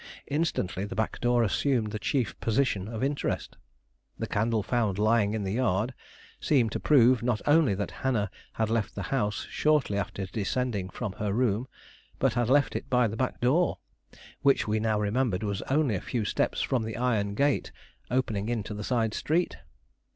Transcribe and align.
Instantly 0.29 0.83
the 0.83 0.95
back 0.95 1.19
door 1.21 1.43
assumed 1.43 1.91
the 1.91 1.99
chief 1.99 2.33
position 2.39 2.87
of 2.87 3.03
interest. 3.03 3.55
The 4.17 4.25
candle 4.25 4.63
found 4.63 4.97
lying 4.97 5.35
in 5.35 5.43
the 5.43 5.51
yard 5.53 5.93
seemed 6.39 6.71
to 6.71 6.79
prove, 6.79 7.21
not 7.21 7.39
only 7.45 7.75
that 7.75 7.91
Hannah 8.01 8.31
had 8.53 8.71
left 8.71 8.95
the 8.95 9.03
house 9.13 9.45
shortly 9.51 9.99
after 9.99 10.25
descending 10.25 10.89
from 10.89 11.11
her 11.19 11.31
room, 11.31 11.67
but 12.17 12.33
had 12.33 12.49
left 12.49 12.75
it 12.75 12.89
by 12.89 13.07
the 13.07 13.15
back 13.15 13.39
door, 13.41 13.77
which 14.41 14.67
we 14.67 14.79
now 14.79 14.99
remembered 14.99 15.43
was 15.43 15.61
only 15.69 15.93
a 15.93 16.01
few 16.01 16.25
steps 16.25 16.61
from 16.63 16.81
the 16.81 16.97
iron 16.97 17.35
gate 17.35 17.71
opening 18.09 18.49
into 18.49 18.73
the 18.73 18.83
side 18.83 19.13
street. 19.13 19.55